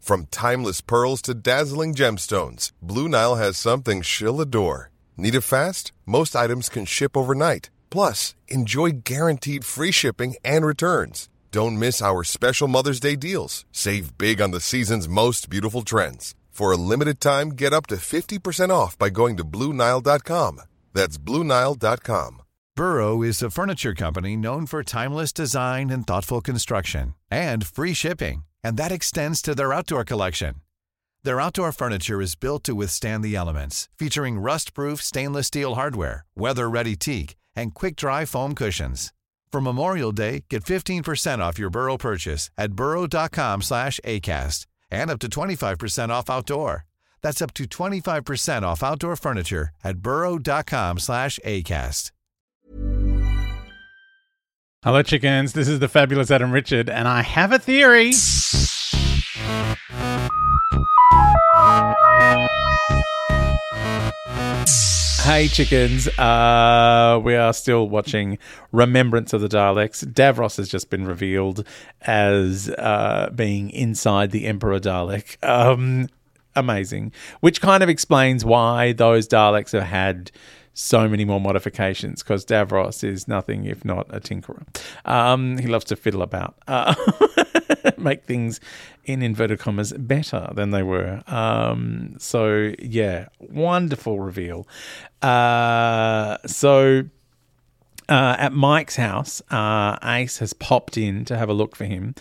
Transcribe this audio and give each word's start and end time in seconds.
From 0.00 0.26
timeless 0.30 0.80
pearls 0.80 1.22
to 1.22 1.34
dazzling 1.34 1.94
gemstones, 1.94 2.72
Blue 2.82 3.08
Nile 3.08 3.36
has 3.36 3.56
something 3.56 4.02
she'll 4.02 4.40
adore. 4.40 4.90
Need 5.16 5.34
it 5.34 5.42
fast? 5.42 5.92
Most 6.04 6.34
items 6.34 6.68
can 6.68 6.84
ship 6.86 7.16
overnight. 7.16 7.70
Plus, 7.90 8.34
enjoy 8.48 8.90
guaranteed 9.04 9.64
free 9.64 9.92
shipping 9.92 10.34
and 10.44 10.64
returns. 10.64 11.28
Don't 11.52 11.78
miss 11.78 12.00
our 12.00 12.24
special 12.24 12.66
Mother's 12.68 13.00
Day 13.00 13.16
deals. 13.16 13.64
Save 13.72 14.16
big 14.16 14.40
on 14.40 14.50
the 14.52 14.60
season's 14.60 15.08
most 15.08 15.50
beautiful 15.50 15.82
trends. 15.82 16.34
For 16.50 16.72
a 16.72 16.76
limited 16.76 17.20
time, 17.20 17.50
get 17.50 17.72
up 17.72 17.86
to 17.88 17.96
50% 17.96 18.70
off 18.70 18.98
by 18.98 19.10
going 19.10 19.36
to 19.36 19.44
BlueNile.com. 19.44 20.60
That's 20.92 21.18
BlueNile.com. 21.18 22.42
Burrow 22.76 23.22
is 23.22 23.42
a 23.42 23.50
furniture 23.50 23.94
company 23.94 24.36
known 24.36 24.64
for 24.66 24.82
timeless 24.82 25.32
design 25.32 25.90
and 25.90 26.06
thoughtful 26.06 26.40
construction 26.40 27.14
and 27.30 27.66
free 27.66 27.92
shipping, 27.92 28.44
and 28.64 28.76
that 28.76 28.92
extends 28.92 29.42
to 29.42 29.54
their 29.54 29.72
outdoor 29.72 30.04
collection. 30.04 30.54
Their 31.22 31.40
outdoor 31.40 31.72
furniture 31.72 32.22
is 32.22 32.34
built 32.34 32.64
to 32.64 32.74
withstand 32.74 33.22
the 33.22 33.36
elements, 33.36 33.88
featuring 33.98 34.38
rust-proof 34.38 35.02
stainless 35.02 35.48
steel 35.48 35.74
hardware, 35.74 36.24
weather-ready 36.34 36.96
teak, 36.96 37.36
and 37.54 37.74
quick-dry 37.74 38.24
foam 38.24 38.54
cushions. 38.54 39.12
For 39.52 39.60
Memorial 39.60 40.12
Day, 40.12 40.44
get 40.48 40.64
15% 40.64 41.40
off 41.40 41.58
your 41.58 41.70
Burrow 41.70 41.96
purchase 41.96 42.50
at 42.56 42.72
burrow.com 42.72 43.62
slash 43.62 44.00
ACAST 44.04 44.66
and 44.90 45.10
up 45.10 45.18
to 45.20 45.28
25% 45.28 46.08
off 46.08 46.30
outdoor. 46.30 46.86
That's 47.22 47.42
up 47.42 47.52
to 47.54 47.64
25% 47.64 48.62
off 48.62 48.82
outdoor 48.82 49.16
furniture 49.16 49.70
at 49.84 49.98
burrow.com 49.98 50.98
slash 50.98 51.38
ACAST. 51.44 52.12
Hello, 54.82 55.02
chickens. 55.02 55.52
This 55.52 55.68
is 55.68 55.78
the 55.78 55.88
fabulous 55.88 56.30
Adam 56.30 56.52
Richard, 56.52 56.88
and 56.88 57.06
I 57.06 57.20
have 57.20 57.52
a 57.52 57.58
theory. 57.58 58.12
Hey, 65.22 65.48
chickens. 65.48 66.08
Uh, 66.18 67.20
we 67.22 67.36
are 67.36 67.52
still 67.52 67.88
watching 67.88 68.36
Remembrance 68.72 69.32
of 69.32 69.40
the 69.40 69.48
Daleks. 69.48 70.04
Davros 70.04 70.56
has 70.56 70.68
just 70.68 70.90
been 70.90 71.06
revealed 71.06 71.64
as 72.02 72.68
uh, 72.68 73.30
being 73.34 73.70
inside 73.70 74.32
the 74.32 74.46
Emperor 74.46 74.80
Dalek. 74.80 75.36
Um, 75.46 76.08
amazing. 76.56 77.12
Which 77.40 77.60
kind 77.60 77.82
of 77.82 77.88
explains 77.88 78.44
why 78.44 78.92
those 78.92 79.28
Daleks 79.28 79.72
have 79.72 79.84
had 79.84 80.32
so 80.74 81.08
many 81.08 81.24
more 81.24 81.40
modifications 81.40 82.22
because 82.22 82.44
Davros 82.44 83.04
is 83.04 83.28
nothing 83.28 83.64
if 83.64 83.84
not 83.84 84.06
a 84.10 84.20
tinkerer. 84.20 84.64
Um, 85.04 85.58
he 85.58 85.68
loves 85.68 85.84
to 85.86 85.96
fiddle 85.96 86.22
about, 86.22 86.56
uh, 86.66 86.94
make 87.98 88.24
things 88.24 88.60
in 89.04 89.22
inverted 89.22 89.58
commas 89.58 89.92
better 89.92 90.50
than 90.54 90.70
they 90.70 90.82
were. 90.82 91.22
Um, 91.26 92.16
so 92.18 92.74
yeah, 92.78 93.28
wonderful 93.38 94.20
reveal. 94.20 94.66
Uh, 95.22 96.38
so. 96.46 97.04
Uh, 98.08 98.34
at 98.40 98.52
Mike's 98.52 98.96
house, 98.96 99.40
uh, 99.52 99.96
Ace 100.02 100.38
has 100.38 100.52
popped 100.52 100.98
in 100.98 101.24
to 101.26 101.38
have 101.38 101.48
a 101.48 101.52
look 101.52 101.76
for 101.76 101.84
him. 101.84 102.16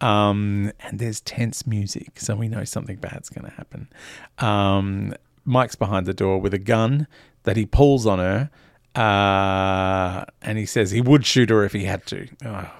Um, 0.00 0.72
and 0.80 1.00
there's 1.00 1.20
tense 1.20 1.66
music, 1.66 2.20
so 2.20 2.36
we 2.36 2.46
know 2.46 2.62
something 2.62 2.94
bad's 2.94 3.28
going 3.28 3.48
to 3.48 3.56
happen. 3.56 3.88
Um, 4.38 5.14
Mike's 5.44 5.76
behind 5.76 6.06
the 6.06 6.14
door 6.14 6.40
with 6.40 6.54
a 6.54 6.58
gun 6.58 7.06
that 7.44 7.56
he 7.56 7.66
pulls 7.66 8.06
on 8.06 8.18
her, 8.18 8.50
uh, 8.94 10.24
and 10.42 10.58
he 10.58 10.66
says 10.66 10.90
he 10.90 11.00
would 11.00 11.24
shoot 11.24 11.50
her 11.50 11.64
if 11.64 11.72
he 11.72 11.84
had 11.84 12.04
to. 12.06 12.28
Oh, 12.44 12.70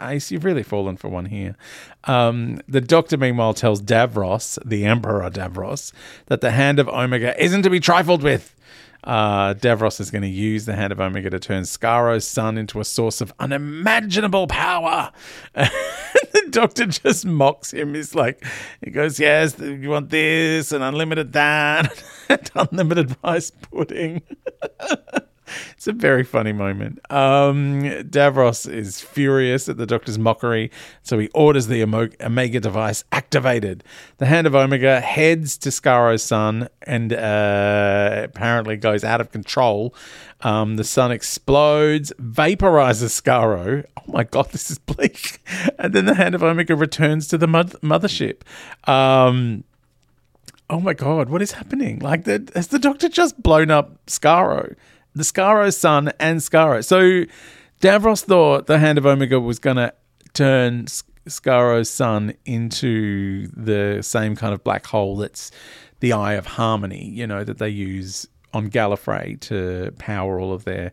Ace, 0.00 0.30
you've 0.30 0.44
really 0.44 0.62
fallen 0.62 0.96
for 0.96 1.08
one 1.08 1.26
here. 1.26 1.56
Um, 2.04 2.60
the 2.68 2.80
doctor, 2.80 3.16
meanwhile, 3.16 3.54
tells 3.54 3.82
Davros, 3.82 4.58
the 4.64 4.84
Emperor 4.86 5.28
Davros, 5.30 5.92
that 6.26 6.40
the 6.40 6.52
hand 6.52 6.78
of 6.78 6.88
Omega 6.88 7.40
isn't 7.42 7.62
to 7.62 7.70
be 7.70 7.80
trifled 7.80 8.22
with. 8.22 8.54
Uh, 9.04 9.52
Davros 9.54 10.00
is 10.00 10.12
going 10.12 10.22
to 10.22 10.28
use 10.28 10.64
the 10.64 10.76
hand 10.76 10.92
of 10.92 11.00
Omega 11.00 11.28
to 11.30 11.40
turn 11.40 11.64
Skaro's 11.64 12.26
sun 12.26 12.56
into 12.56 12.78
a 12.78 12.84
source 12.84 13.20
of 13.20 13.32
unimaginable 13.40 14.46
power. 14.46 15.10
the 15.54 16.46
doctor 16.50 16.86
just 16.86 17.26
mocks 17.26 17.72
him. 17.72 17.94
He's 17.94 18.14
like, 18.14 18.44
he 18.80 18.90
goes, 18.90 19.18
Yes, 19.18 19.58
you 19.58 19.90
want 19.90 20.10
this 20.10 20.70
and 20.70 20.84
unlimited 20.84 21.32
that, 21.32 22.02
and 22.28 22.50
unlimited 22.54 23.16
rice 23.24 23.50
pudding. 23.50 24.22
It's 25.76 25.86
a 25.86 25.92
very 25.92 26.22
funny 26.22 26.52
moment. 26.52 27.00
Um, 27.10 27.82
Davros 27.82 28.72
is 28.72 29.00
furious 29.00 29.68
at 29.68 29.76
the 29.76 29.86
Doctor's 29.86 30.18
mockery, 30.18 30.70
so 31.02 31.18
he 31.18 31.28
orders 31.34 31.66
the 31.66 31.82
Omega 31.82 32.60
device 32.60 33.04
activated. 33.10 33.82
The 34.18 34.26
Hand 34.26 34.46
of 34.46 34.54
Omega 34.54 35.00
heads 35.00 35.56
to 35.58 35.70
Skaro's 35.70 36.22
sun 36.22 36.68
and 36.82 37.12
uh, 37.12 38.22
apparently 38.24 38.76
goes 38.76 39.02
out 39.02 39.20
of 39.20 39.32
control. 39.32 39.94
Um, 40.42 40.76
the 40.76 40.84
sun 40.84 41.10
explodes, 41.10 42.12
vaporizes 42.20 43.20
Skaro. 43.20 43.84
Oh 43.96 44.12
my 44.12 44.24
god, 44.24 44.50
this 44.50 44.70
is 44.70 44.78
bleak. 44.78 45.40
And 45.78 45.92
then 45.92 46.04
the 46.04 46.14
Hand 46.14 46.34
of 46.34 46.42
Omega 46.42 46.76
returns 46.76 47.26
to 47.28 47.38
the 47.38 47.46
mothership. 47.46 48.42
Um, 48.88 49.64
oh 50.70 50.78
my 50.78 50.94
god, 50.94 51.28
what 51.28 51.42
is 51.42 51.52
happening? 51.52 51.98
Like, 51.98 52.24
the, 52.24 52.48
has 52.54 52.68
the 52.68 52.78
Doctor 52.78 53.08
just 53.08 53.42
blown 53.42 53.70
up 53.70 54.04
Skaro? 54.06 54.76
The 55.14 55.22
Skaro's 55.22 55.76
sun 55.76 56.12
and 56.18 56.40
Skaro. 56.40 56.84
So 56.84 57.24
Davros 57.80 58.24
thought 58.24 58.66
the 58.66 58.78
Hand 58.78 58.98
of 58.98 59.06
Omega 59.06 59.40
was 59.40 59.58
going 59.58 59.76
to 59.76 59.92
turn 60.32 60.86
Skaro's 61.28 61.90
sun 61.90 62.34
into 62.44 63.48
the 63.48 64.02
same 64.02 64.36
kind 64.36 64.54
of 64.54 64.64
black 64.64 64.86
hole 64.86 65.16
that's 65.16 65.50
the 66.00 66.12
Eye 66.12 66.34
of 66.34 66.46
Harmony, 66.46 67.10
you 67.10 67.26
know, 67.26 67.44
that 67.44 67.58
they 67.58 67.68
use 67.68 68.26
on 68.52 68.70
Gallifrey 68.70 69.38
to 69.40 69.92
power 69.98 70.40
all 70.40 70.52
of 70.52 70.64
their 70.64 70.92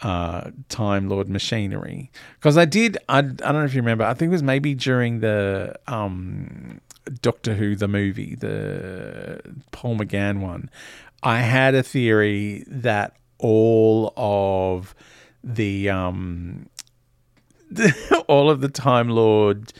uh, 0.00 0.50
Time 0.68 1.08
Lord 1.08 1.28
machinery. 1.28 2.10
Because 2.38 2.56
I 2.56 2.64
did, 2.64 2.98
I, 3.08 3.18
I 3.18 3.22
don't 3.22 3.40
know 3.54 3.64
if 3.64 3.74
you 3.74 3.82
remember, 3.82 4.04
I 4.04 4.14
think 4.14 4.30
it 4.30 4.32
was 4.32 4.42
maybe 4.42 4.74
during 4.74 5.20
the 5.20 5.78
um, 5.86 6.80
Doctor 7.20 7.54
Who, 7.54 7.76
the 7.76 7.88
movie, 7.88 8.36
the 8.36 9.40
Paul 9.70 9.96
McGann 9.96 10.40
one. 10.40 10.70
I 11.22 11.40
had 11.40 11.74
a 11.74 11.82
theory 11.82 12.64
that 12.68 13.16
all 13.38 14.12
of 14.16 14.94
the 15.42 15.88
um 15.88 16.68
all 18.28 18.50
of 18.50 18.60
the 18.60 18.68
Time 18.68 19.08
Lord 19.08 19.72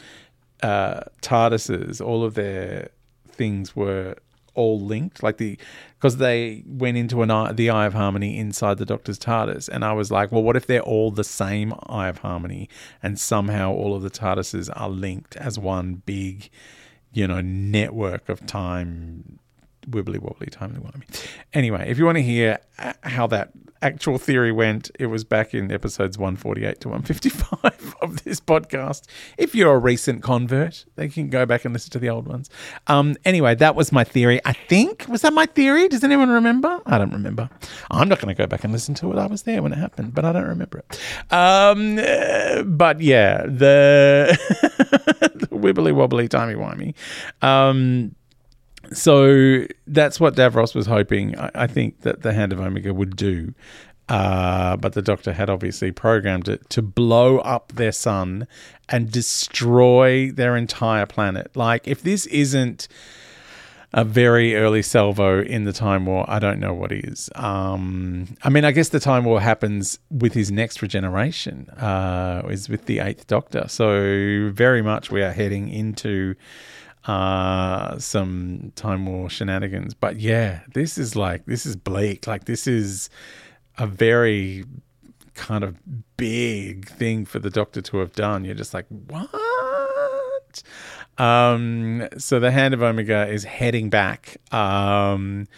uh 0.63 1.01
TARDISes, 1.23 2.05
all 2.05 2.25
of 2.25 2.35
their 2.35 2.91
things 3.29 3.75
were 3.75 4.17
all 4.59 4.81
linked, 4.81 5.23
like 5.23 5.37
the 5.37 5.57
because 5.97 6.17
they 6.17 6.65
went 6.67 6.97
into 6.97 7.23
an 7.23 7.31
eye, 7.31 7.53
the 7.53 7.71
Eye 7.71 7.87
of 7.87 7.95
Harmony 7.95 8.37
inside 8.37 8.79
the 8.79 8.85
Doctor's 8.85 9.19
TARDIS, 9.19 9.69
and 9.69 9.85
I 9.85 9.93
was 9.93 10.11
like, 10.11 10.33
well, 10.33 10.43
what 10.43 10.57
if 10.57 10.67
they're 10.67 10.81
all 10.83 11.11
the 11.11 11.25
same 11.25 11.73
Eye 11.87 12.09
of 12.09 12.19
Harmony, 12.19 12.69
and 13.03 13.19
somehow 13.19 13.73
all 13.73 13.95
of 13.95 14.03
the 14.03 14.11
TARDISes 14.11 14.69
are 14.75 14.91
linked 14.91 15.37
as 15.37 15.59
one 15.59 16.03
big, 16.05 16.51
you 17.13 17.27
know, 17.27 17.41
network 17.41 18.29
of 18.29 18.45
time 18.47 19.39
wibbly 19.91 20.19
wobbly 20.19 20.49
timely 20.49 20.81
wimey. 20.81 21.27
Anyway, 21.53 21.85
if 21.89 21.99
you 21.99 22.05
want 22.05 22.17
to 22.17 22.23
hear 22.23 22.59
uh, 22.79 22.93
how 23.03 23.27
that 23.29 23.51
actual 23.83 24.19
theory 24.19 24.53
went, 24.53 24.91
it 24.99 25.07
was 25.07 25.25
back 25.25 25.55
in 25.55 25.71
episodes 25.71 26.19
148 26.19 26.81
to 26.81 26.89
155 26.89 27.95
of 28.03 28.25
this 28.25 28.41
podcast. 28.41 29.07
If 29.37 29.55
you're 29.55 29.75
a 29.75 29.79
recent 29.79 30.23
convert, 30.23 30.85
they 30.97 31.09
can 31.09 31.29
go 31.31 31.47
back 31.47 31.65
and 31.65 31.73
listen 31.73 31.91
to 31.93 31.99
the 31.99 32.09
old 32.09 32.27
ones. 32.27 32.51
Um, 32.87 33.17
anyway, 33.25 33.55
that 33.57 33.75
was 33.75 33.93
my 33.93 34.05
theory. 34.05 34.41
I 34.45 34.53
think 34.53 35.07
was 35.09 35.23
that 35.23 35.33
my 35.33 35.47
theory? 35.47 35.89
Does 35.89 36.05
anyone 36.05 36.29
remember? 36.29 36.81
I 36.87 36.99
don't 36.99 37.13
remember. 37.13 37.49
I'm 37.91 38.09
not 38.09 38.21
going 38.21 38.35
to 38.35 38.41
go 38.41 38.47
back 38.47 38.65
and 38.65 38.73
listen 38.73 38.95
to 38.97 39.13
it. 39.13 39.19
I 39.19 39.27
was 39.27 39.43
there 39.43 39.63
when 39.63 39.73
it 39.73 39.79
happened, 39.79 40.15
but 40.15 40.25
I 40.25 40.33
don't 40.33 40.49
remember 40.49 40.79
it. 40.79 41.01
Um, 41.33 41.99
uh, 41.99 42.63
but 42.65 43.01
yeah, 43.01 43.43
the, 43.43 44.39
the 45.35 45.49
wibbly 45.49 45.93
wobbly 45.93 46.29
timey 46.29 46.55
wimey. 46.55 46.95
Um, 47.43 48.15
so 48.93 49.65
that's 49.87 50.21
what 50.21 50.35
Davros 50.35 50.75
was 50.75 50.87
hoping. 50.87 51.39
I, 51.39 51.51
I, 51.55 51.67
think 51.67 52.03
that 52.03 52.23
the 52.23 52.33
Hand 52.33 52.53
of 52.53 52.61
Omega 52.61 52.95
would 52.95 53.17
do. 53.17 53.55
Uh, 54.09 54.77
but 54.77 54.95
the 54.95 55.03
doctor 55.03 55.33
had 55.33 55.51
obviously 55.51 55.93
programmed 55.93 56.49
it 56.49 56.69
to 56.71 56.81
blow 56.81 57.39
up 57.39 57.73
their 57.73 57.93
sun 57.93 58.49
and 58.89 59.11
destroy 59.11 60.31
their 60.31 60.57
entire 60.57 61.05
planet. 61.05 61.55
Like, 61.55 61.87
if 61.87 62.03
this 62.03 62.25
isn't 62.27 62.89
a 63.93 64.05
very 64.05 64.55
early 64.57 64.83
salvo 64.83 65.43
in 65.43 65.65
the 65.65 65.73
Time 65.73 66.07
War, 66.07 66.25
I 66.29 66.39
don't 66.39 66.59
know 66.59 66.73
what 66.73 66.91
is. 66.91 67.29
Um, 67.35 68.37
I 68.43 68.49
mean, 68.49 68.65
I 68.65 68.71
guess 68.71 68.91
the 68.91 69.01
Time 69.01 69.25
War 69.25 69.41
happens 69.41 69.99
with 70.11 70.33
his 70.33 70.51
next 70.51 70.81
regeneration, 70.81 71.69
uh, 71.71 72.43
is 72.49 72.69
with 72.69 72.87
the 72.87 73.01
Eighth 73.01 73.27
Doctor. 73.27 73.67
So, 73.69 74.51
very 74.53 74.81
much 74.81 75.11
we 75.11 75.23
are 75.23 75.33
heading 75.33 75.69
into 75.69 76.35
uh, 77.09 77.99
some 77.99 78.73
Time 78.77 79.07
War 79.07 79.31
shenanigans. 79.31 79.95
But 79.95 80.21
yeah, 80.21 80.61
this 80.75 80.99
is 80.99 81.17
like, 81.17 81.47
this 81.47 81.65
is 81.67 81.75
bleak. 81.75 82.27
Like, 82.27 82.45
this 82.45 82.67
is 82.67 83.09
a 83.79 83.87
very 83.87 84.65
kind 85.35 85.65
of 85.65 85.77
big 86.17 86.89
thing 86.89 87.25
for 87.25 87.39
the 87.39 87.49
doctor 87.49 87.81
to 87.81 87.99
have 87.99 88.13
done. 88.13 88.45
You're 88.45 88.55
just 88.55 88.75
like, 88.75 88.87
what? 88.89 90.63
Um, 91.17 92.09
so 92.19 92.39
the 92.39 92.51
Hand 92.51 92.75
of 92.75 92.83
Omega 92.83 93.27
is 93.27 93.45
heading 93.45 93.89
back 93.89 94.37
um, 94.53 95.49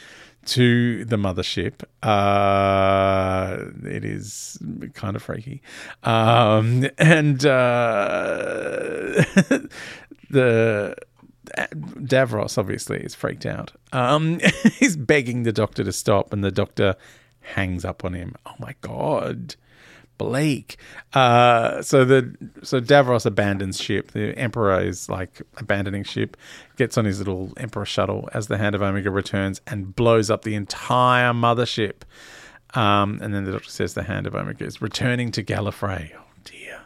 to 0.46 1.04
the 1.04 1.16
mothership. 1.16 1.82
Uh, 2.02 3.64
it 3.84 4.04
is 4.04 4.56
kind 4.94 5.16
of 5.16 5.22
freaky. 5.22 5.62
Um, 6.04 6.88
and 6.98 7.44
uh, 7.44 9.24
the. 10.30 10.96
Davros 11.56 12.58
obviously 12.58 12.98
is 12.98 13.14
freaked 13.14 13.46
out. 13.46 13.72
Um, 13.92 14.40
he's 14.78 14.96
begging 14.96 15.42
the 15.42 15.52
doctor 15.52 15.84
to 15.84 15.92
stop, 15.92 16.32
and 16.32 16.44
the 16.44 16.50
doctor 16.50 16.96
hangs 17.40 17.84
up 17.84 18.04
on 18.04 18.14
him. 18.14 18.34
Oh 18.46 18.54
my 18.58 18.74
god. 18.80 19.56
Blake. 20.18 20.76
Uh, 21.14 21.80
so 21.80 22.04
the 22.04 22.36
so 22.62 22.78
Davros 22.78 23.24
abandons 23.24 23.80
ship. 23.80 24.10
The 24.12 24.36
Emperor 24.36 24.78
is 24.82 25.08
like 25.08 25.40
abandoning 25.56 26.04
ship, 26.04 26.36
gets 26.76 26.98
on 26.98 27.06
his 27.06 27.18
little 27.18 27.54
Emperor 27.56 27.86
shuttle 27.86 28.28
as 28.34 28.46
the 28.48 28.58
Hand 28.58 28.74
of 28.74 28.82
Omega 28.82 29.10
returns 29.10 29.62
and 29.66 29.96
blows 29.96 30.28
up 30.28 30.42
the 30.42 30.54
entire 30.54 31.32
mothership. 31.32 32.02
Um, 32.74 33.18
and 33.22 33.34
then 33.34 33.44
the 33.44 33.52
Doctor 33.52 33.70
says 33.70 33.94
the 33.94 34.02
Hand 34.02 34.26
of 34.26 34.34
Omega 34.34 34.64
is 34.64 34.82
returning 34.82 35.32
to 35.32 35.42
Gallifrey. 35.42 36.10
Oh 36.14 36.20
dear. 36.44 36.79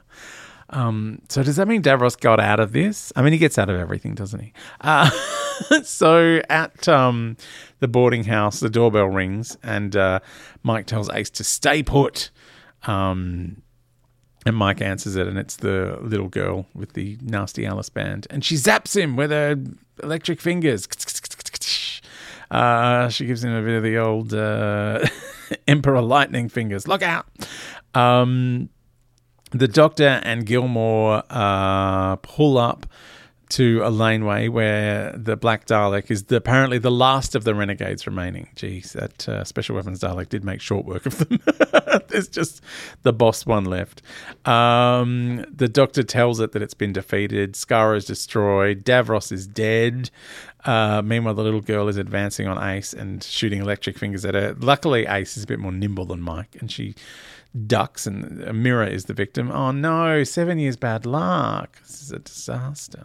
Um, 0.74 1.22
so 1.28 1.44
does 1.44 1.54
that 1.56 1.68
mean 1.68 1.82
Davros 1.82 2.18
got 2.18 2.40
out 2.40 2.58
of 2.58 2.72
this? 2.72 3.12
I 3.14 3.22
mean, 3.22 3.32
he 3.32 3.38
gets 3.38 3.58
out 3.58 3.70
of 3.70 3.78
everything, 3.78 4.14
doesn't 4.14 4.40
he? 4.40 4.52
Uh, 4.80 5.08
so 5.84 6.40
at 6.50 6.88
um, 6.88 7.36
the 7.78 7.86
boarding 7.86 8.24
house, 8.24 8.58
the 8.58 8.68
doorbell 8.68 9.06
rings, 9.06 9.56
and 9.62 9.94
uh, 9.94 10.18
Mike 10.64 10.86
tells 10.86 11.08
Ace 11.10 11.30
to 11.30 11.44
stay 11.44 11.82
put. 11.84 12.30
Um, 12.82 13.62
and 14.44 14.56
Mike 14.56 14.80
answers 14.82 15.14
it, 15.16 15.28
and 15.28 15.38
it's 15.38 15.56
the 15.56 15.96
little 16.02 16.28
girl 16.28 16.66
with 16.74 16.92
the 16.94 17.18
nasty 17.22 17.64
Alice 17.64 17.88
band, 17.88 18.26
and 18.28 18.44
she 18.44 18.56
zaps 18.56 19.00
him 19.00 19.16
with 19.16 19.30
her 19.30 19.56
electric 20.02 20.40
fingers. 20.40 20.86
Uh, 22.50 23.08
she 23.08 23.26
gives 23.26 23.42
him 23.42 23.52
a 23.52 23.62
bit 23.62 23.74
of 23.74 23.82
the 23.82 23.96
old 23.96 24.32
uh, 24.32 25.04
Emperor 25.66 26.02
lightning 26.02 26.48
fingers. 26.48 26.86
Look 26.86 27.02
out! 27.02 27.26
Um, 27.94 28.68
the 29.54 29.68
Doctor 29.68 30.20
and 30.24 30.44
Gilmore 30.44 31.22
uh, 31.30 32.16
pull 32.16 32.58
up 32.58 32.86
to 33.50 33.82
a 33.84 33.90
laneway 33.90 34.48
where 34.48 35.12
the 35.16 35.36
Black 35.36 35.66
Dalek 35.66 36.10
is 36.10 36.24
the, 36.24 36.36
apparently 36.36 36.78
the 36.78 36.90
last 36.90 37.36
of 37.36 37.44
the 37.44 37.54
renegades 37.54 38.04
remaining. 38.04 38.48
Geez, 38.56 38.94
that 38.94 39.28
uh, 39.28 39.44
Special 39.44 39.76
Weapons 39.76 40.00
Dalek 40.00 40.28
did 40.28 40.44
make 40.44 40.60
short 40.60 40.84
work 40.84 41.06
of 41.06 41.18
them. 41.18 41.38
There's 42.08 42.28
just 42.28 42.62
the 43.02 43.12
boss 43.12 43.46
one 43.46 43.64
left. 43.64 44.02
Um, 44.44 45.44
the 45.54 45.68
Doctor 45.68 46.02
tells 46.02 46.40
it 46.40 46.50
that 46.52 46.62
it's 46.62 46.74
been 46.74 46.92
defeated. 46.92 47.54
Skaro 47.54 47.96
is 47.96 48.06
destroyed. 48.06 48.82
Davros 48.84 49.30
is 49.30 49.46
dead. 49.46 50.10
Uh, 50.64 51.02
meanwhile, 51.02 51.34
the 51.34 51.42
little 51.42 51.60
girl 51.60 51.88
is 51.88 51.96
advancing 51.96 52.46
on 52.46 52.62
Ace 52.62 52.92
and 52.92 53.22
shooting 53.22 53.60
electric 53.60 53.98
fingers 53.98 54.24
at 54.24 54.34
her. 54.34 54.54
Luckily, 54.58 55.06
Ace 55.06 55.36
is 55.36 55.44
a 55.44 55.46
bit 55.46 55.58
more 55.58 55.72
nimble 55.72 56.06
than 56.06 56.20
Mike, 56.22 56.56
and 56.60 56.70
she 56.70 56.94
ducks, 57.66 58.06
and 58.06 58.42
a 58.42 58.52
mirror 58.52 58.86
is 58.86 59.04
the 59.04 59.14
victim. 59.14 59.50
Oh 59.50 59.70
no, 59.70 60.24
seven 60.24 60.58
years 60.58 60.76
bad 60.76 61.06
luck. 61.06 61.80
This 61.82 62.02
is 62.02 62.12
a 62.12 62.18
disaster. 62.18 63.04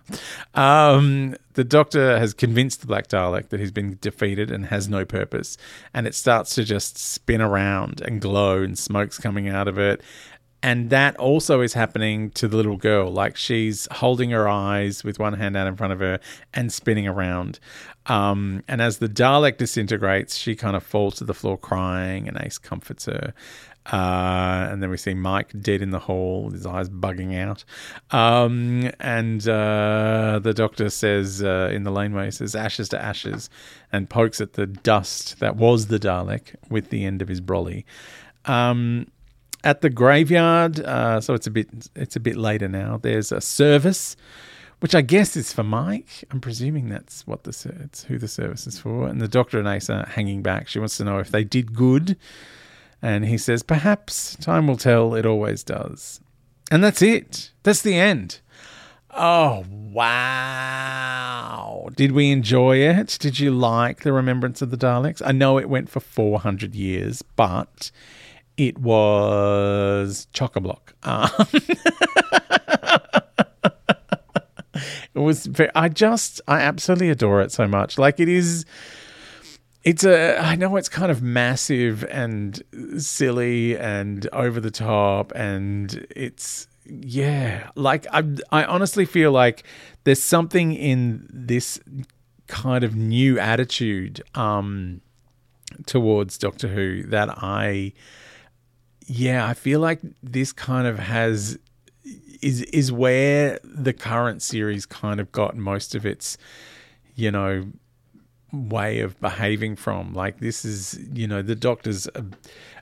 Um, 0.56 1.35
the 1.53 1.63
doctor 1.63 2.17
has 2.17 2.33
convinced 2.33 2.81
the 2.81 2.88
Black 2.88 3.07
Dalek 3.07 3.50
that 3.50 3.59
he's 3.59 3.71
been 3.71 3.97
defeated 4.01 4.50
and 4.50 4.67
has 4.67 4.89
no 4.89 5.06
purpose, 5.06 5.57
and 5.94 6.07
it 6.07 6.15
starts 6.15 6.56
to 6.56 6.63
just 6.63 6.97
spin 6.97 7.41
around 7.41 8.01
and 8.01 8.21
glow, 8.21 8.63
and 8.63 8.77
smoke's 8.77 9.17
coming 9.17 9.47
out 9.47 9.67
of 9.67 9.77
it. 9.77 10.01
And 10.61 10.89
that 10.89 11.15
also 11.17 11.61
is 11.61 11.73
happening 11.73 12.31
to 12.31 12.47
the 12.47 12.57
little 12.57 12.75
girl. 12.75 13.11
Like 13.11 13.38
she's 13.38 13.88
holding 13.91 14.31
her 14.31 14.47
eyes 14.47 15.03
with 15.03 15.17
one 15.17 15.33
hand 15.33 15.56
out 15.56 15.67
in 15.67 15.75
front 15.75 15.94
of 15.94 16.00
her 16.00 16.19
and 16.53 16.71
spinning 16.71 17.07
around. 17.07 17.59
Um, 18.07 18.63
and 18.67 18.81
as 18.81 18.97
the 18.97 19.07
Dalek 19.07 19.57
disintegrates, 19.57 20.35
she 20.35 20.56
kind 20.56 20.75
of 20.75 20.83
falls 20.83 21.15
to 21.15 21.23
the 21.23 21.33
floor 21.33 21.57
crying, 21.57 22.27
and 22.27 22.38
Ace 22.41 22.57
comforts 22.57 23.06
her. 23.06 23.33
Uh, 23.91 24.67
and 24.69 24.83
then 24.83 24.89
we 24.89 24.97
see 24.97 25.13
Mike 25.13 25.51
dead 25.61 25.81
in 25.81 25.91
the 25.91 26.00
hall, 26.00 26.51
his 26.51 26.65
eyes 26.65 26.89
bugging 26.89 27.35
out. 27.39 27.63
Um, 28.11 28.91
and 29.00 29.47
uh, 29.47 30.39
the 30.44 30.53
doctor 30.53 30.89
says 30.89 31.41
uh, 31.41 31.69
in 31.71 31.83
the 31.83 31.91
laneway, 31.91 32.29
says 32.31 32.56
ashes 32.56 32.89
to 32.89 33.01
ashes, 33.01 33.50
and 33.91 34.09
pokes 34.09 34.41
at 34.41 34.53
the 34.53 34.67
dust 34.67 35.39
that 35.39 35.56
was 35.56 35.88
the 35.88 36.00
Dalek 36.00 36.56
with 36.69 36.89
the 36.89 37.06
end 37.06 37.21
of 37.21 37.27
his 37.27 37.41
brolly. 37.41 37.85
Um, 38.45 39.07
at 39.63 39.81
the 39.81 39.89
graveyard, 39.89 40.79
uh, 40.79 41.21
so 41.21 41.33
it's 41.33 41.47
a 41.47 41.51
bit 41.51 41.89
it's 41.95 42.15
a 42.15 42.19
bit 42.19 42.38
later 42.38 42.67
now. 42.67 42.97
There's 43.01 43.31
a 43.31 43.41
service, 43.41 44.15
which 44.79 44.95
I 44.95 45.01
guess 45.01 45.35
is 45.35 45.51
for 45.53 45.63
Mike. 45.63 46.23
I'm 46.31 46.41
presuming 46.41 46.89
that's 46.89 47.27
what 47.27 47.44
the 47.44 47.73
it's 47.83 48.03
who 48.03 48.17
the 48.17 48.27
service 48.27 48.67
is 48.67 48.79
for. 48.79 49.07
And 49.07 49.21
the 49.21 49.27
doctor 49.27 49.59
and 49.59 49.67
Ace 49.67 49.89
are 49.89 50.06
hanging 50.06 50.41
back. 50.41 50.67
She 50.67 50.79
wants 50.79 50.97
to 50.97 51.03
know 51.03 51.19
if 51.19 51.31
they 51.31 51.44
did 51.44 51.73
good 51.75 52.17
and 53.01 53.25
he 53.25 53.38
says, 53.38 53.63
Perhaps 53.63 54.35
time 54.38 54.67
will 54.67 54.77
tell, 54.77 55.15
it 55.15 55.25
always 55.25 55.63
does. 55.63 56.19
And 56.71 56.83
that's 56.83 57.01
it. 57.01 57.51
That's 57.63 57.81
the 57.81 57.95
end. 57.95 58.41
Oh, 59.11 59.65
wow. 59.91 60.69
Did 61.95 62.11
we 62.11 62.29
enjoy 62.31 62.77
it? 62.77 63.17
Did 63.19 63.39
you 63.39 63.50
like 63.51 64.03
the 64.03 64.13
Remembrance 64.13 64.61
of 64.61 64.69
the 64.69 64.77
Daleks? 64.77 65.19
I 65.25 65.31
know 65.31 65.57
it 65.57 65.67
went 65.67 65.89
for 65.89 66.00
400 66.00 66.75
years, 66.75 67.23
but 67.23 67.89
it 68.59 68.77
was 68.77 70.27
chock 70.33 70.56
a 70.57 70.59
block. 70.59 70.94
Um, 71.03 71.29
it 75.13 75.19
was, 75.19 75.45
very, 75.45 75.71
I 75.73 75.87
just, 75.87 76.42
I 76.47 76.59
absolutely 76.59 77.09
adore 77.09 77.42
it 77.42 77.51
so 77.54 77.68
much. 77.68 77.97
Like, 77.97 78.19
it 78.19 78.28
is 78.28 78.66
it's 79.85 80.04
a 80.04 80.37
I 80.37 80.56
know 80.56 80.75
it's 80.75 80.89
kind 80.89 81.09
of 81.09 81.21
massive 81.21 82.04
and 82.11 82.61
silly 82.97 83.78
and 83.78 84.28
over 84.33 84.59
the 84.59 84.71
top 84.71 85.31
and 85.35 86.06
it's 86.13 86.68
yeah 86.85 87.69
like 87.75 88.06
I 88.11 88.23
I 88.51 88.66
honestly 88.66 89.06
feel 89.06 89.31
like 89.31 89.63
there's 90.04 90.21
something 90.21 90.73
in 90.73 91.30
this 91.31 91.80
kind 92.47 92.83
of 92.83 92.94
new 92.95 93.39
attitude 93.39 94.21
um 94.35 94.99
towards 95.85 96.37
Doctor 96.37 96.68
Who 96.68 97.04
that 97.04 97.30
I 97.30 97.94
yeah 99.09 99.45
I 99.45 99.54
feel 99.54 99.80
like 99.80 99.99
this 100.23 100.54
kind 100.54 100.87
of 100.87 100.99
has 100.99 101.57
is 102.42 102.61
is 102.61 102.92
where 102.92 103.59
the 103.63 103.94
current 103.94 104.42
series 104.42 104.85
kind 104.85 105.19
of 105.19 105.31
got 105.31 105.57
most 105.57 105.95
of 105.95 106.06
its 106.06 106.37
you 107.16 107.31
know 107.31 107.66
way 108.51 108.99
of 108.99 109.19
behaving 109.19 109.75
from. 109.75 110.13
Like 110.13 110.39
this 110.39 110.66
is, 110.66 110.99
you 111.13 111.28
know, 111.28 111.42
the 111.42 111.56
doctor's 111.56 112.07
a, 112.07 112.25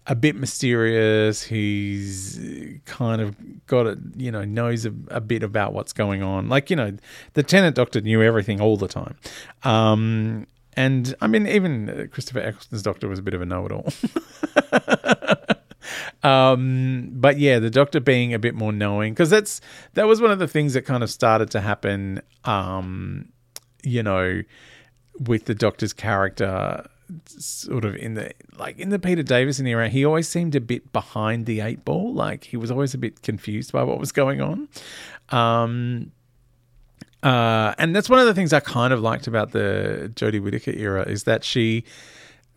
a 0.08 0.16
bit 0.16 0.36
mysterious. 0.36 1.44
He's 1.44 2.40
kind 2.86 3.22
of 3.22 3.36
got 3.68 3.88
it, 3.88 3.98
you 4.16 4.32
know, 4.32 4.46
knows 4.46 4.86
a, 4.86 4.94
a, 5.10 5.22
bit 5.22 5.44
about 5.44 5.74
what's 5.74 5.94
going 5.94 6.24
on. 6.24 6.50
Like 6.50 6.70
you 6.70 6.76
know, 6.76 6.96
the 7.34 7.44
Tennant 7.44 7.76
Doctor 7.76 8.02
knew 8.02 8.22
everything 8.22 8.62
all 8.62 8.78
the 8.78 8.88
time. 8.88 9.18
Um, 9.64 10.48
and 10.76 11.16
I 11.22 11.28
mean, 11.28 11.48
even 11.48 12.10
Christopher 12.12 12.40
Eccleston's 12.40 12.84
Doctor 12.84 13.08
was 13.08 13.20
a 13.20 13.24
bit 13.24 13.34
of 13.34 13.42
a 13.42 13.46
know-it-all. 13.46 13.92
um, 16.24 17.10
but 17.12 17.40
yeah, 17.40 17.60
the 17.60 17.70
Doctor 17.70 18.00
being 18.00 18.34
a 18.34 18.40
bit 18.40 18.56
more 18.56 18.72
knowing 18.72 19.14
because 19.14 19.30
that's 19.30 19.62
that 19.94 20.08
was 20.08 20.22
one 20.22 20.32
of 20.32 20.40
the 20.40 20.48
things 20.48 20.74
that 20.74 20.84
kind 20.84 21.04
of 21.04 21.10
started 21.10 21.52
to 21.52 21.62
happen. 21.62 22.22
Um, 22.44 23.30
you 23.84 24.04
know 24.04 24.44
with 25.20 25.46
the 25.46 25.56
Doctor's 25.56 25.94
character 25.94 26.88
sort 27.26 27.86
of 27.86 27.96
in 27.96 28.16
the 28.16 28.32
like 28.58 28.78
in 28.78 28.90
the 28.90 29.00
Peter 29.00 29.24
Davison 29.24 29.66
era, 29.66 29.90
he 29.90 30.06
always 30.06 30.28
seemed 30.28 30.56
a 30.56 30.62
bit 30.62 30.92
behind 30.92 31.46
the 31.46 31.62
eight 31.62 31.86
ball. 31.86 32.14
Like 32.14 32.46
he 32.46 32.58
was 32.58 32.70
always 32.70 32.94
a 32.94 32.98
bit 32.98 33.22
confused 33.22 33.72
by 33.72 33.84
what 33.84 34.00
was 34.00 34.12
going 34.12 34.42
on. 34.42 34.68
Um, 35.30 36.12
uh, 37.24 37.74
and 37.78 37.96
that's 37.96 38.10
one 38.10 38.20
of 38.20 38.26
the 38.26 38.34
things 38.34 38.54
I 38.54 38.60
kind 38.60 38.94
of 38.94 39.02
liked 39.02 39.28
about 39.28 39.52
the 39.52 40.12
Jodie 40.16 40.42
Whittaker 40.42 40.72
era 40.72 41.04
is 41.04 41.24
that 41.24 41.44
she 41.44 41.84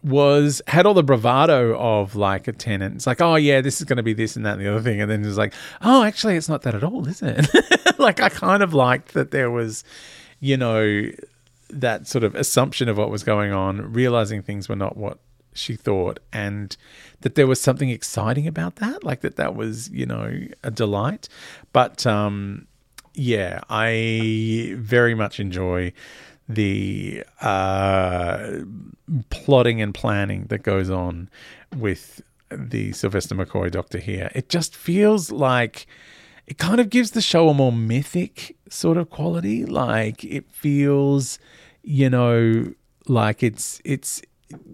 was 0.02 0.62
had 0.66 0.87
all 0.87 0.95
the 0.95 1.02
bravado 1.02 1.78
of 1.78 2.16
like 2.16 2.49
a 2.49 2.52
Tennant. 2.52 2.97
It's 2.97 3.07
like, 3.07 3.21
oh 3.21 3.37
yeah, 3.37 3.61
this 3.61 3.80
is 3.80 3.85
going 3.85 3.99
to 3.99 4.02
be 4.02 4.14
this 4.14 4.37
and 4.37 4.47
that 4.47 4.54
and 4.54 4.61
the 4.62 4.71
other 4.71 4.80
thing, 4.80 5.00
and 5.00 5.11
then 5.11 5.25
it's 5.25 5.37
like, 5.37 5.52
oh, 5.83 6.02
actually, 6.02 6.37
it's 6.37 6.49
not 6.49 6.62
that 6.62 6.75
at 6.75 6.85
all, 6.85 7.07
is 7.07 7.23
it? 7.23 7.49
like 7.99 8.21
I 8.21 8.28
kind 8.28 8.62
of 8.62 8.73
liked 8.73 9.14
that 9.14 9.30
there 9.30 9.50
was, 9.50 9.85
you 10.40 10.57
know, 10.57 11.11
that 11.69 12.07
sort 12.07 12.25
of 12.25 12.35
assumption 12.35 12.88
of 12.88 12.97
what 12.97 13.11
was 13.11 13.23
going 13.23 13.52
on, 13.52 13.92
realizing 13.92 14.42
things 14.42 14.69
were 14.69 14.76
not 14.76 14.97
what 14.97 15.19
she 15.52 15.76
thought, 15.76 16.19
and 16.33 16.76
that 17.21 17.35
there 17.35 17.47
was 17.47 17.61
something 17.61 17.90
exciting 17.90 18.47
about 18.47 18.76
that, 18.76 19.04
like 19.04 19.21
that 19.21 19.37
that 19.37 19.54
was 19.54 19.90
you 19.90 20.07
know 20.07 20.47
a 20.62 20.71
delight. 20.71 21.28
But 21.73 22.07
um, 22.07 22.66
yeah, 23.14 23.61
I 23.69 24.75
very 24.76 25.14
much 25.14 25.40
enjoy 25.40 25.92
the 26.49 27.25
uh, 27.40 28.59
plotting 29.31 29.81
and 29.81 29.95
planning 29.95 30.47
that 30.49 30.62
goes 30.62 30.90
on 30.90 31.29
with 31.76 32.23
the 32.50 32.93
Sylvester 32.93 33.35
McCoy 33.35 33.71
Doctor 33.71 33.99
here. 33.99 34.31
It 34.35 34.49
just 34.49 34.75
feels 34.75 35.31
like 35.31 35.87
it 36.47 36.59
kind 36.59 36.81
of 36.81 36.90
gives 36.90 37.12
the 37.12 37.23
show 37.23 37.49
a 37.49 37.55
more 37.55 37.73
mythic 37.73 38.57
sort 38.69 38.97
of 38.97 39.11
quality. 39.11 39.64
Like 39.64 40.25
it 40.25 40.50
feels, 40.50 41.38
you 41.83 42.11
know, 42.11 42.75
like 43.07 43.43
it's 43.43 43.81
it's 43.85 44.21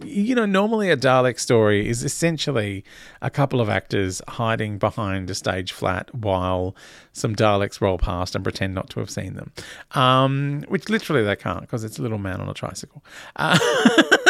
you 0.04 0.34
know, 0.34 0.46
normally 0.46 0.90
a 0.90 0.96
Dalek 0.96 1.38
story 1.38 1.86
is 1.86 2.02
essentially 2.02 2.84
a 3.20 3.28
couple 3.28 3.60
of 3.60 3.68
actors 3.68 4.22
hiding 4.26 4.78
behind 4.78 5.28
a 5.28 5.34
stage 5.34 5.72
flat 5.72 6.14
while 6.14 6.74
some 7.12 7.36
Daleks 7.36 7.80
roll 7.80 7.98
past 7.98 8.34
and 8.34 8.42
pretend 8.42 8.74
not 8.74 8.88
to 8.90 9.00
have 9.00 9.10
seen 9.10 9.34
them. 9.34 9.52
Um, 9.92 10.64
which 10.68 10.88
literally 10.88 11.22
they 11.22 11.36
can't 11.36 11.60
because 11.60 11.84
it's 11.84 11.98
a 11.98 12.02
little 12.02 12.18
man 12.18 12.40
on 12.40 12.48
a 12.48 12.54
tricycle. 12.54 13.04
Uh, 13.36 13.58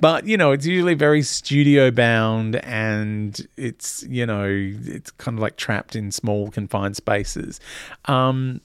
but 0.00 0.26
you 0.26 0.36
know 0.36 0.52
it's 0.52 0.66
usually 0.66 0.94
very 0.94 1.22
studio 1.22 1.90
bound 1.90 2.56
and 2.56 3.46
it's 3.56 4.04
you 4.08 4.24
know 4.24 4.46
it's 4.48 5.10
kind 5.12 5.38
of 5.38 5.42
like 5.42 5.56
trapped 5.56 5.96
in 5.96 6.10
small 6.10 6.50
confined 6.50 6.96
spaces 6.96 7.60
um, 8.06 8.60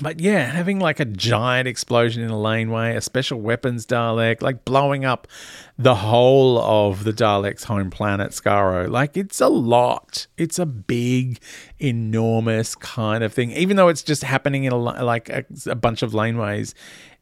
but 0.00 0.20
yeah, 0.20 0.44
having 0.44 0.78
like 0.78 1.00
a 1.00 1.06
giant 1.06 1.66
explosion 1.66 2.22
in 2.22 2.28
a 2.28 2.38
laneway, 2.38 2.94
a 2.96 3.00
special 3.00 3.40
weapons 3.40 3.86
Dalek, 3.86 4.42
like 4.42 4.64
blowing 4.64 5.06
up 5.06 5.26
the 5.78 5.94
whole 5.94 6.58
of 6.58 7.04
the 7.04 7.12
Dalek's 7.12 7.64
home 7.64 7.90
planet, 7.90 8.32
Skaro, 8.32 8.90
like 8.90 9.16
it's 9.16 9.40
a 9.40 9.48
lot. 9.48 10.26
It's 10.36 10.58
a 10.58 10.66
big, 10.66 11.40
enormous 11.78 12.74
kind 12.74 13.24
of 13.24 13.32
thing. 13.32 13.52
Even 13.52 13.76
though 13.76 13.88
it's 13.88 14.02
just 14.02 14.22
happening 14.22 14.64
in 14.64 14.72
a, 14.72 14.76
like 14.76 15.30
a, 15.30 15.44
a 15.66 15.74
bunch 15.74 16.02
of 16.02 16.12
laneways, 16.12 16.74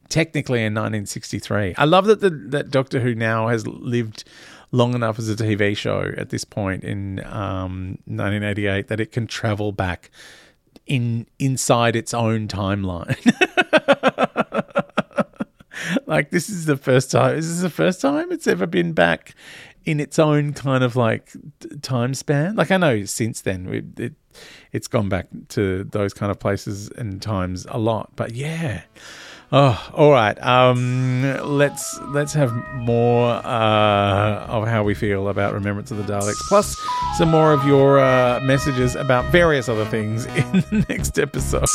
technically 0.09 0.59
in 0.59 0.73
1963. 0.73 1.75
I 1.77 1.85
love 1.85 2.05
that 2.05 2.21
the 2.21 2.29
that 2.29 2.69
Doctor 2.71 2.99
Who 2.99 3.15
now 3.15 3.47
has 3.47 3.65
lived 3.67 4.23
long 4.71 4.93
enough 4.93 5.17
as 5.19 5.29
a 5.29 5.35
TV 5.35 5.75
show 5.75 6.11
at 6.17 6.29
this 6.29 6.43
point 6.43 6.83
in 6.83 7.23
um, 7.25 7.97
1988 8.05 8.87
that 8.87 8.99
it 8.99 9.11
can 9.11 9.27
travel 9.27 9.71
back 9.71 10.11
in 10.85 11.25
inside 11.39 11.95
its 11.95 12.13
own 12.13 12.47
timeline. 12.47 13.15
like 16.05 16.31
this 16.31 16.49
is 16.49 16.65
the 16.65 16.77
first 16.77 17.11
time. 17.11 17.35
This 17.35 17.45
is 17.45 17.61
the 17.61 17.69
first 17.69 18.01
time 18.01 18.31
it's 18.31 18.47
ever 18.47 18.67
been 18.67 18.93
back 18.93 19.33
in 19.85 19.99
its 19.99 20.17
own 20.17 20.53
kind 20.53 20.83
of 20.83 20.95
like 20.95 21.31
time 21.81 22.13
span. 22.13 22.55
Like 22.55 22.71
I 22.71 22.77
know 22.77 23.05
since 23.05 23.41
then 23.41 23.67
it, 23.67 23.99
it 23.99 24.13
it's 24.71 24.87
gone 24.87 25.09
back 25.09 25.27
to 25.49 25.83
those 25.85 26.13
kind 26.13 26.31
of 26.31 26.39
places 26.39 26.89
and 26.89 27.21
times 27.21 27.65
a 27.69 27.77
lot. 27.77 28.11
But 28.15 28.33
yeah. 28.35 28.83
Oh, 29.57 29.89
all 29.93 30.11
right. 30.11 30.37
Um, 30.43 31.21
let's 31.57 31.97
let's 32.07 32.33
have 32.33 32.51
more 32.73 33.35
uh, 33.35 34.45
of 34.47 34.67
how 34.67 34.83
we 34.83 34.93
feel 34.93 35.29
about 35.29 35.53
Remembrance 35.53 35.91
of 35.91 35.97
the 35.97 36.03
Daleks, 36.03 36.41
plus 36.49 36.75
some 37.17 37.29
more 37.29 37.53
of 37.53 37.65
your 37.65 37.97
uh, 37.97 38.41
messages 38.41 38.97
about 38.97 39.31
various 39.31 39.69
other 39.69 39.85
things 39.85 40.25
in 40.35 40.51
the 40.51 40.85
next 40.89 41.17
episode. 41.17 41.69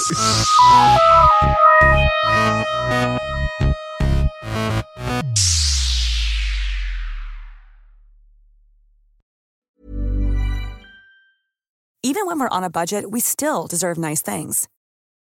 Even 12.03 12.27
when 12.27 12.39
we're 12.39 12.49
on 12.49 12.63
a 12.63 12.69
budget, 12.69 13.11
we 13.11 13.21
still 13.21 13.67
deserve 13.67 13.97
nice 13.97 14.21
things. 14.21 14.69